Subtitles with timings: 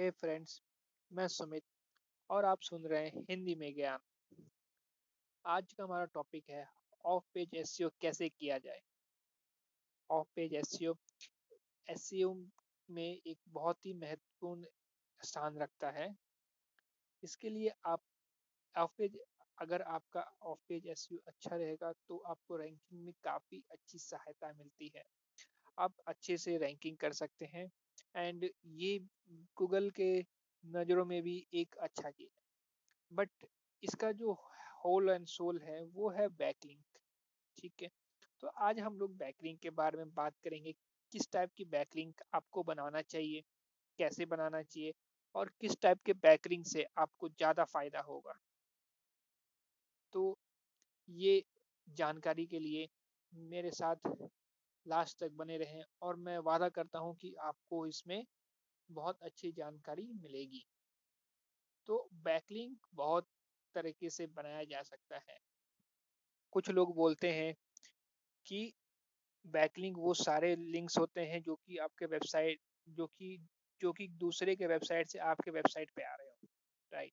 [0.00, 0.62] हे friends
[1.10, 1.62] मैं सुमित
[2.30, 3.98] और आप सुन रहे हैं हिंदी में ज्ञान।
[5.44, 6.66] आज का हमारा टॉपिक है
[7.04, 8.80] ऑफ़ पेज एस कैसे किया जाए?
[10.10, 10.78] ऑफ़ पेज एस
[11.88, 12.10] एस
[12.88, 14.64] में एक बहुत ही महत्वपूर्ण
[15.20, 16.16] स्थान रखता है।
[17.22, 18.00] इसके लिए आप
[18.74, 19.18] ऑफ़ पेज
[19.58, 24.92] अगर आपका ऑफ़ पेज एस अच्छा रहेगा तो आपको रैंकिंग में काफ़ी अच्छी सहायता मिलती
[24.96, 25.02] है।
[25.78, 27.70] आप अच्छे से रैंकिंग कर सकते हैं।
[28.16, 28.98] एंड ये
[29.56, 30.12] गूगल के
[30.64, 32.44] नज़रों में भी एक अच्छा चीज़ है।
[33.12, 33.46] बट
[33.82, 34.32] इसका जो
[34.84, 36.82] होल एंड सोल है, वो है बैकलिंक,
[37.58, 37.88] ठीक है?
[38.42, 40.72] तो आज हम लोग बैकलिंक के बारे में बात करेंगे,
[41.12, 43.42] किस टाइप की बैकलिंक आपको बनाना चाहिए,
[43.98, 44.92] कैसे बनाना चाहिए
[45.34, 48.38] और किस टाइप के बैकलिंक से आपको ज़्यादा फ़ायदा होगा।
[50.12, 50.38] तो
[51.08, 51.42] ये
[51.88, 52.88] जानकारी के लिए
[53.32, 54.08] मेरे साथ
[54.86, 58.24] लास्ट तक बने रहें और मैं वादा करता हूँ कि आपको इसमें
[58.90, 60.66] बहुत अच्छी जानकारी मिलेगी।
[61.86, 63.28] तो बैकलिंक बहुत
[63.74, 65.38] तरीके से बनाया जा सकता है।
[66.52, 67.54] कुछ लोग बोलते हैं
[68.46, 68.72] कि
[69.44, 73.38] बैकलिंक वो सारे लिंक्स होते हैं जो कि आपके वेबसाइट, जो कि
[73.80, 76.48] जो कि दूसरे के वेबसाइट से आपके वेबसाइट पे आ रहे हो,
[76.92, 77.12] राइट?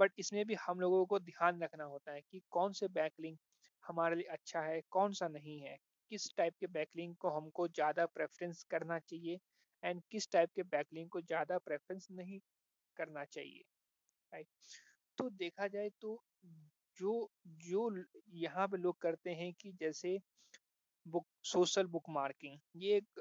[0.00, 3.38] बट इसमें भी हम लोगों को ध्यान रखना होता है कि कौन से बैकलिंक
[3.84, 5.78] हमारे लिए अच्छा है, कौन सा नहीं है
[6.14, 9.38] किस टाइप के बैकलिंक को हमको ज़्यादा प्रेफरेंस करना चाहिए
[9.82, 12.38] एंड किस टाइप के बैकलिंक को ज़्यादा प्रेफरेंस नहीं
[12.96, 13.62] करना चाहिए,
[14.32, 14.46] राइट?
[15.18, 16.12] तो देखा जाए तो
[16.98, 17.14] जो
[17.64, 17.80] जो
[18.34, 20.18] यहाँ पे लोग करते हैं कि जैसे
[21.06, 23.20] बुक, सोशल बुक मार्किंग ये एक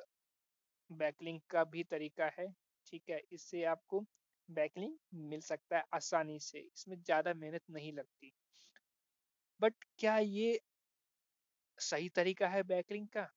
[0.89, 2.47] बैकलिंक का भी तरीका है,
[2.87, 3.19] ठीक है?
[3.31, 4.03] इससे आपको
[4.49, 4.97] बैकलिंग
[5.29, 8.31] मिल सकता है आसानी से, इसमें ज़्यादा मेहनत नहीं लगती।
[9.61, 10.59] बट क्या ये
[11.79, 13.27] सही तरीका है बैकलिंक का?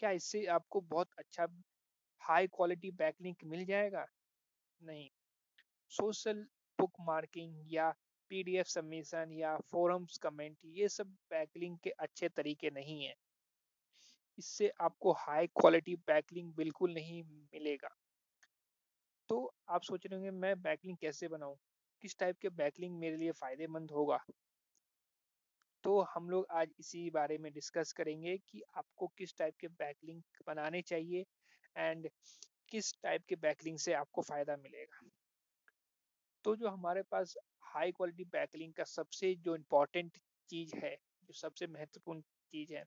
[0.00, 1.46] क्या इससे आपको बहुत अच्छा
[2.20, 4.06] हाई क्वालिटी बैकलिंक मिल जाएगा?
[4.80, 5.08] नहीं।
[5.90, 6.42] सोशल
[6.78, 7.90] बुक मार्किंग या
[8.30, 13.14] पीडीएफ सबमिशन या फोरम्स कमेंट, ये सब बैकलिंक के अच्छे तरीके नहीं है।
[14.38, 17.88] इससे आपको हाई क्वालिटी बैकलिंक बिल्कुल नहीं मिलेगा।
[19.28, 19.36] तो
[19.68, 21.56] आप सोच रहे होंगे, मैं बैकलिंक कैसे बनाऊँ?
[22.02, 24.18] किस टाइप के बैकलिंक मेरे लिए फ़ायदेमंद होगा?
[25.84, 30.42] तो हम लोग आज इसी बारे में डिस्कस करेंगे कि आपको किस टाइप के बैकलिंक
[30.46, 31.24] बनाने चाहिए
[31.76, 32.08] एंड
[32.68, 35.08] किस टाइप के बैकलिंक से आपको फ़ायदा मिलेगा।
[36.44, 40.18] तो जो हमारे पास हाई क्वालिटी बैकलिंक का सबसे जो इम्पोर्टेंट
[40.50, 42.20] चीज़ है, जो सबसे महत्वपूर्ण
[42.52, 42.84] चीज़ है,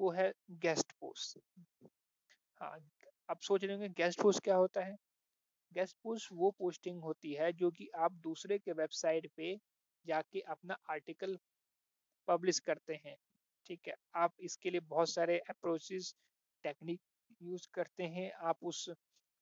[0.00, 1.38] वो है गेस्ट पोस्ट।
[2.60, 2.78] हाँ
[3.30, 4.96] आप सोच रहे होंगे गेस्ट पोस्ट क्या होता है?
[5.72, 9.56] गेस्ट पोस्ट वो पोस्टिंग होती है जो कि आप दूसरे के वेबसाइट पे
[10.06, 11.38] जाके अपना आर्टिकल
[12.28, 13.16] पब्लिश करते हैं,
[13.66, 13.94] ठीक है?
[14.16, 16.14] आप इसके लिए बहुत सारे अप्रोचेस
[16.64, 17.00] टेक्निक
[17.42, 18.88] यूज़ करते हैं। आप उस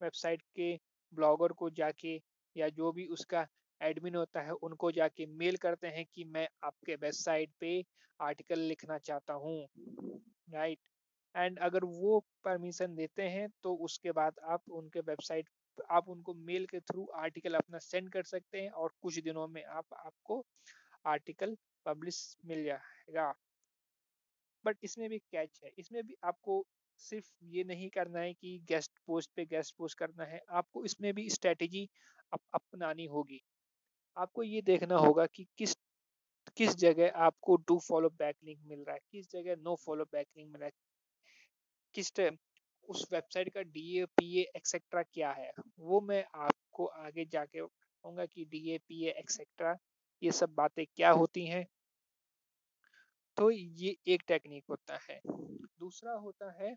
[0.00, 0.74] वेबसाइट के
[1.12, 2.20] ब्लॉगर को जाके
[2.56, 3.46] या जो भी उसका
[3.80, 7.82] एडमिन होता है, उनको जाके मेल करते हैं कि मैं आपके वेबसाइट पे
[8.20, 9.58] आर्टिकल लिखना चाहता हूँ
[10.48, 10.78] राइट
[11.34, 15.48] एंड अगर वो परमिशन देते हैं तो उसके बाद आप उनके वेबसाइट
[15.90, 19.64] आप उनको मेल के थ्रू आर्टिकल अपना सेंड कर सकते हैं और कुछ दिनों में
[19.64, 20.44] आप, आपको
[21.06, 23.32] आर्टिकल पब्लिश मिल जाएगा।
[24.64, 26.64] बट इसमें भी कैच है। इसमें भी आपको
[27.00, 31.12] सिर्फ़ ये नहीं करना है कि गेस्ट पोस्ट पे गेस्ट पोस्ट करना है। आपको इसमें
[31.14, 31.88] भी स्ट्रेटेजी
[32.32, 33.40] अप, अपनानी होगी।
[34.16, 35.74] आपको ये देखना होगा कि किस
[36.56, 40.26] किस जगह आपको डू फॉलो बैक लिंक मिल रहा है। किस जगह नो फॉलो बैक
[40.36, 40.72] लिंक मिल रहा है।
[41.94, 42.36] किस टाइम
[42.88, 45.50] उस वेबसाइट का डी ए पी एक्सेट्रा क्या है?
[45.78, 49.76] वो मैं आपको आगे जाके कहूँगा कि डी ए पी एक्सेट्रा
[50.22, 51.66] ये सब बातें क्या होती हैं?
[53.36, 56.74] तो ये एक टेक्निक होता है। दूसरा होता है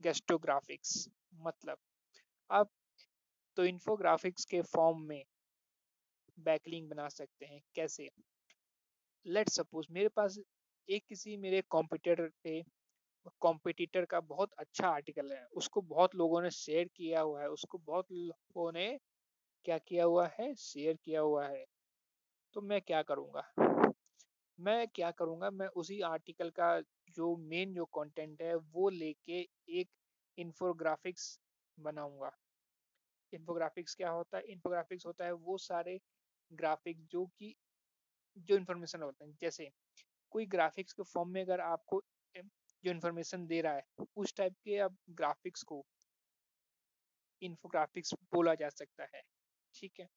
[0.00, 1.78] गेस्टोग्राफिक्स मतलब
[2.50, 2.70] आप
[3.56, 5.22] तो इन्फोग्राफिक्स के फॉर्म में
[6.38, 8.08] बैकलिंग बना सकते हैं, कैसे?
[9.26, 10.38] लेट सपोज़ मेरे पास
[10.88, 12.62] एक किसी मेरे कॉम्पिटिटर पे
[13.40, 17.78] कॉम्पिटिटर का बहुत अच्छा आर्टिकल है, उसको बहुत लोगों ने शेयर किया हुआ है, उसको
[17.78, 18.98] बहुत लोगों ने
[19.64, 20.54] क्या किया हुआ है?
[20.54, 21.64] शेयर किया हुआ है।
[22.54, 23.52] तो मैं क्या करूँगा?
[24.60, 26.80] मैं क्या करूँगा, मैं उसी आर्टिकल का
[27.10, 29.88] जो मेन जो कंटेंट है, वो लेके एक
[30.38, 31.40] इन्फोग्राफिक्स
[31.78, 32.30] बनाऊँगा।
[33.32, 34.44] इन्फोग्राफिक्स क्या होता है?
[34.44, 35.98] इन्फोग्राफिक्स होता है वो सारे
[36.52, 37.54] ग्राफिक्स जो कि,
[38.38, 39.70] जो इन्फॉर्मेशन होते हैं। जैसे
[40.30, 42.02] कोई ग्राफिक्स के फॉर्म में अगर आपको
[42.36, 43.82] जो इन्फॉर्मेशन दे रहा है,
[44.16, 45.84] उस टाइप के अब ग्राफिक्स को
[47.42, 49.22] इन्फोग्राफिक्स बोला जा सकता है।
[49.74, 50.08] ठीक है?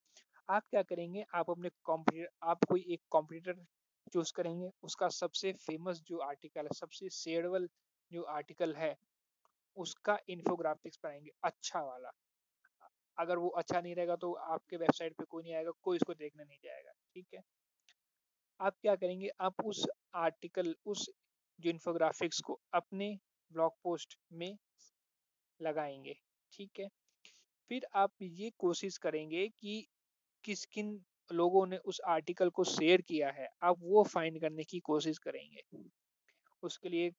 [0.50, 1.25] आप क्या करेंगे?
[1.36, 3.66] आप अपने कॉम्पिटिटर आप कोई एक कॉम्पिटिटर
[4.07, 7.68] चूज़ करेंगे, उसका सबसे फ़ेमस जो आर्टिकल है, सबसे शेयरबल
[8.12, 8.95] जो आर्टिकल है,
[9.77, 12.12] उसका इन्फोग्राफिक्स बनाएँगे अच्छा वाला।
[13.18, 16.44] अगर वो अच्छा नहीं रहेगा तो आपके वेबसाइट पे कोई नहीं आएगा, कोई इसको देखने
[16.44, 17.42] नहीं जाएगा, ठीक है?
[18.59, 21.10] आप क्या करेंगे आप उस आर्टिकल उस
[21.60, 23.18] जो इन्फोग्राफिक्स को अपने
[23.51, 24.57] ब्लॉग पोस्ट में
[25.62, 26.15] लगाएँगे,
[26.53, 26.88] ठीक है?
[27.71, 29.88] फिर आप ये कोशिश करेंगे कि
[30.44, 34.79] किस, किन लोगों ने उस आर्टिकल को शेयर किया है, आप वो फाइंड करने की
[34.81, 35.62] कोशिश करेंगे।
[36.63, 37.09] उसके लिए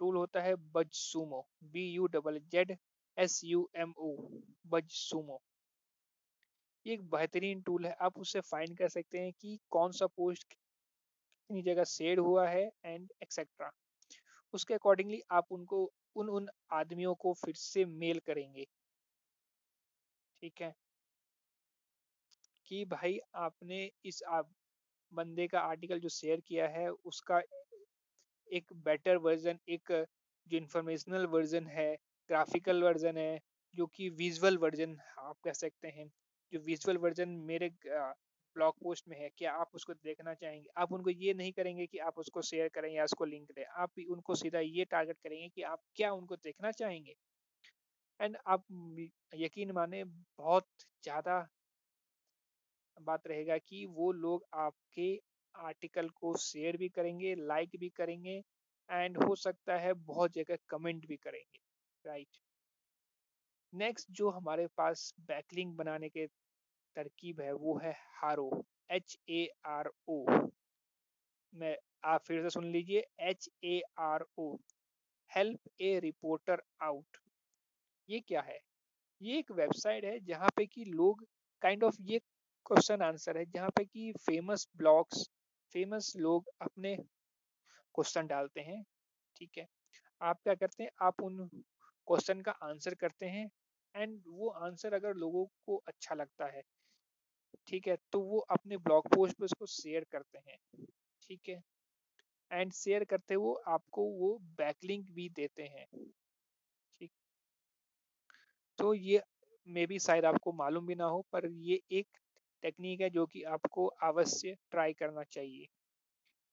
[0.00, 0.54] टूल होता है
[0.94, 2.76] BuzzSumo B U double Z
[3.16, 4.14] S U M O
[4.92, 5.40] BuzzSumo
[6.86, 10.52] ये एक बेहतरीन टूल है, आप उससे फाइंड कर सकते हैं कि कौन सा पोस्ट
[10.52, 13.70] कितनी जगह शेयर हुआ है एंड एक्सेट्रा
[14.54, 18.64] उसके अकॉर्डिंगली आप उनको, उन उन आदमियों को फिर से मेल करेंगे।
[20.42, 20.72] ठीक है?
[22.68, 24.50] कि भाई आपने इस आप
[25.12, 27.40] बंदे का आर्टिकल जो शेयर किया है, उसका
[28.48, 29.92] एक बेटर वर्जन, एक
[30.46, 31.94] जो इंफॉर्मेशनल वर्जन है,
[32.30, 33.40] ग्राफिकल वर्जन है,
[33.74, 36.10] जो कि विजुअल वर्जन आप कह सकते हैं।
[36.52, 41.10] जो विजुअल वर्जन मेरे ब्लॉग पोस्ट में है क्या आप उसको देखना चाहेंगे। आप उनको
[41.10, 44.60] ये नहीं करेंगे कि आप उसको शेयर करें या उसको लिंक दें। आप उनको सीधा
[44.60, 47.14] ये टारगेट करेंगे कि आप क्या उनको देखना चाहेंगे।
[48.20, 48.64] एंड आप
[49.34, 50.68] यकीन माने, बहुत
[51.04, 51.46] ज़्यादा
[53.02, 55.08] बात रहेगा कि वो लोग आपके
[55.54, 58.42] आर्टिकल को शेयर भी करेंगे, लाइक भी करेंगे
[58.88, 61.60] एंड हो सकता है बहुत जगह कमेंट भी करेंगे,
[62.04, 62.38] राइट?
[63.72, 66.26] नेक्स्ट जो हमारे पास बैकलिंग बनाने के
[66.96, 70.24] तरकीब है वो है हारो एच ए आर ओ
[71.52, 74.54] मैं आप फिर से सुन लीजिए H A R O
[75.30, 77.16] help a reporter out.
[78.08, 78.58] ये क्या है?
[79.20, 81.24] ये एक वेबसाइट है जहाँ पे कि लोग
[81.62, 82.20] काइंड kind ऑफ़ of ये
[82.66, 85.28] क्वेश्चन आंसर है, जहाँ पे कि फ़ेमस ब्लॉग्स
[85.74, 86.94] फ़ेमस लोग अपने
[87.94, 88.82] क्वेश्चन डालते हैं,
[89.36, 89.66] ठीक है?
[90.20, 91.46] आप क्या करते हैं, आप उन
[92.08, 93.48] क्वेश्चन का आंसर करते हैं
[93.94, 96.62] एंड वो आंसर अगर लोगों को अच्छा लगता है,
[97.66, 100.58] ठीक है तो वो अपने ब्लॉग पोस्ट पे उसको शेयर करते हैं,
[101.22, 101.62] ठीक है?
[102.50, 105.86] एंड शेयर करते वो आपको वो बैकलिंक भी देते हैं,
[106.94, 107.10] ठीक?
[108.78, 109.22] तो ये
[109.66, 112.18] मे भी शायद आपको मालूम भी ना हो, पर ये एक
[112.62, 115.66] टेक्निक है जो कि आपको अवश्य ट्राई करना चाहिए।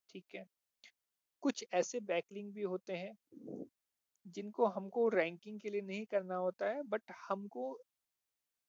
[0.09, 0.45] ठीक है?
[1.43, 3.13] कुछ ऐसे बैकलिंग भी होते हैं,
[4.25, 7.71] जिनको हमको रैंकिंग के लिए नहीं करना होता है बट हमको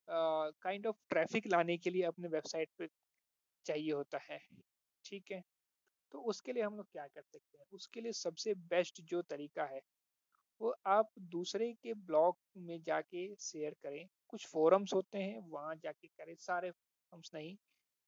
[0.09, 2.89] काइंड ऑफ़ ट्रैफ़िक लाने के लिए अपने वेबसाइट पे
[3.67, 4.39] चाहिए होता है।
[5.05, 5.43] ठीक है?
[6.13, 7.67] तो उसके लिए हम लोग क्या कर सकते हैं?
[7.73, 9.81] उसके लिए सबसे बेस्ट जो तरीका है,
[10.61, 16.09] वो आप दूसरे के ब्लॉग में जाके शेयर करें। कुछ फोरम्स होते हैं, वहाँ जाके
[16.09, 16.71] करें, सारे
[17.15, 17.57] फोरम्स नहीं,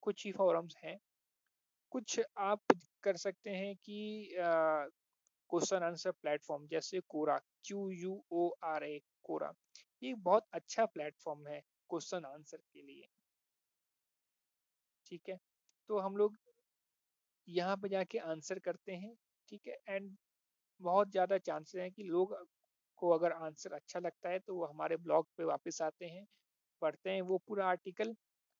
[0.03, 0.99] कुछ ही फोरम्स हैं।
[1.93, 2.63] कुछ आप
[3.03, 3.99] कर सकते हैं कि
[5.51, 9.53] क्वेश्चन आंसर प्लेटफॉर्म जैसे Quora Q U O R A Quora
[10.03, 11.61] ये बहुत अच्छा प्लेटफॉर्म है
[11.91, 13.07] क्वेश्चन आंसर के लिए।
[15.07, 15.39] ठीक है?
[15.91, 16.37] तो हम लोग
[17.49, 19.15] यहाँ पे जाके आंसर करते हैं,
[19.49, 19.79] ठीक है?
[19.89, 20.17] एंड
[20.81, 22.37] बहुत ज़्यादा चांसेस हैं कि लोग
[22.99, 26.27] को अगर आंसर अच्छा लगता है तो वो हमारे ब्लॉग पे वापस आते हैं,
[26.83, 28.15] पढ़ते हैं वो पूरा आर्टिकल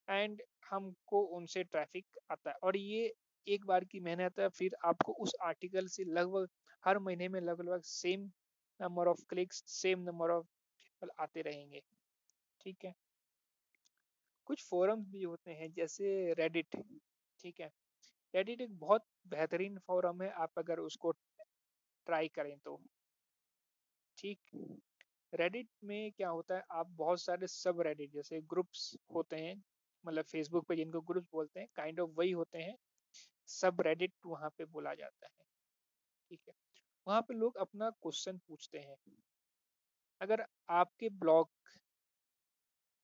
[0.09, 3.13] एंड हमको उनसे ट्रैफ़िक आता है। और ये
[3.47, 6.49] एक बार की मेहनत है, फिर आपको उस आर्टिकल से लगभग
[6.85, 8.31] हर महीने में लगभग same
[8.81, 10.47] number of clicks, same number of
[11.21, 11.83] आते रहेंगे।
[12.61, 12.95] ठीक है?
[14.47, 16.77] कुछ फोरम्स भी होते हैं, जैसे रेडिट
[17.41, 17.71] ठीक है?
[18.35, 21.13] रेडिट एक बहुत बेहतरीन फोरम है, आप अगर उसको
[22.07, 22.81] ट्राई करें तो।
[24.19, 24.41] ठीक?
[25.35, 29.63] रेडिट में क्या होता है, आप बहुत सारे सब रेडिट जैसे ग्रुप्स होते हैं
[30.07, 32.77] मतलब फेसबुक पे जिनको ग्रुप्स बोलते हैं काइंड ऑफ़ वही होते हैं।
[33.49, 35.45] सब रेडिट वहाँ पे बोला जाता है।
[36.31, 36.55] ठीक है?
[37.09, 38.97] वहाँ पे लोग अपना क्वेश्चन पूछते हैं।
[40.21, 41.49] अगर आपके ब्लॉग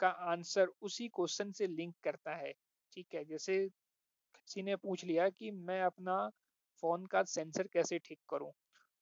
[0.00, 2.52] का आंसर उसी क्वेश्चन से लिंक करता है,
[2.92, 3.24] ठीक है?
[3.24, 3.68] जैसे
[4.34, 6.30] किसी ने पूछ लिया कि मैं अपना
[6.82, 8.52] फ़ोन का सेंसर कैसे ठीक करूँ?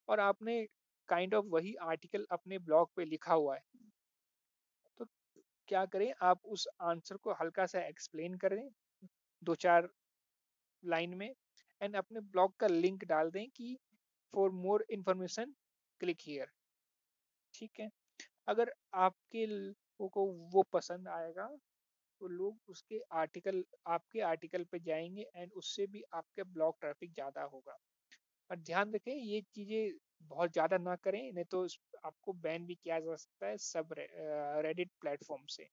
[0.09, 0.67] और आपने
[1.09, 3.63] काइंड kind ऑफ़ of वही आर्टिकल अपने ब्लॉग पे लिखा हुआ है।
[5.71, 6.13] क्या करें?
[6.23, 8.69] आप उस आंसर को हल्का सा एक्सप्लेन करें
[9.43, 9.89] दो चार
[10.83, 11.35] लाइन में,
[11.81, 13.77] एंड अपने ब्लॉग का लिंक डाल दें कि
[14.35, 15.55] for more information
[16.01, 16.51] click here.
[17.55, 17.89] ठीक है?
[18.49, 19.47] अगर आपके
[20.11, 21.47] को वो पसंद आएगा
[22.21, 27.43] तो लोग उसके आर्टिकल, आपके आर्टिकल पे जाएँगे, एंड उससे भी आपके ब्लॉग ट्रैफ़िक ज़्यादा
[27.45, 27.77] होगा।
[28.51, 31.67] और ध्यान रखें, ये चीज़ें बहुत ज़्यादा ना करें, नहीं तो
[32.05, 33.95] आपको बैन भी किया जा सकता है सब
[34.65, 35.65] रेडिट प्लेटफॉर्म से।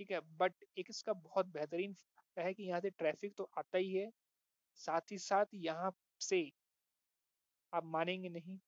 [0.00, 1.94] ठीक है बट एक इसका बहुत बेहतरीन
[2.36, 4.10] है कि यहाँ से ट्रैफ़िक तो आता ही है,
[4.80, 6.50] साथ ही साथ यहाँ से
[7.72, 8.58] आप मानेंगे नहीं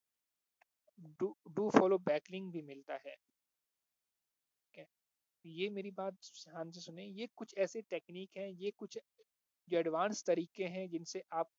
[1.20, 3.16] डू फॉलो बैकलिंग भी मिलता है।
[5.44, 8.98] ये मेरी बात ध्यान से सुने, ये कुछ ऐसे टेक्निक हैं, ये कुछ
[9.68, 11.50] जो एडवांस तरीके हैं जिनसे आप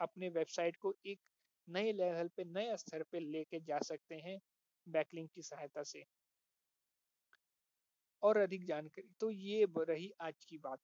[0.00, 1.18] अपने वेबसाइट को एक
[1.70, 4.40] नए लेवल पे, नए स्तर पे लेके जा सकते हैं
[4.88, 6.04] बैकलिंक की सहायता से।
[8.22, 10.80] और अधिक जानकारी तो ये रही आज की बात।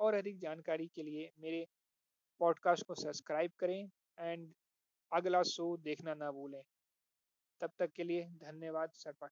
[0.00, 1.66] और अधिक जानकारी के लिए मेरे
[2.38, 4.54] पॉडकास्ट को सब्सक्राइब करें एंड
[5.12, 6.62] अगला शो देखना ना भूलें।
[7.60, 9.28] तब तक के लिए धन्यवाद सरपा